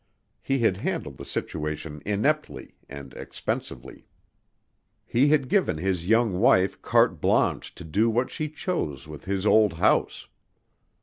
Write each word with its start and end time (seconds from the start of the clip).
He 0.41 0.57
had 0.57 0.77
handled 0.77 1.17
the 1.17 1.25
situation 1.25 2.01
ineptly 2.07 2.73
and 2.89 3.13
expensively. 3.13 4.07
He 5.05 5.27
had 5.27 5.47
given 5.47 5.77
his 5.77 6.07
young 6.09 6.39
wife 6.39 6.81
carte 6.81 7.21
blanche 7.21 7.75
to 7.75 7.83
do 7.83 8.09
what 8.09 8.31
she 8.31 8.49
chose 8.49 9.07
with 9.07 9.25
his 9.25 9.45
old 9.45 9.73
house. 9.73 10.27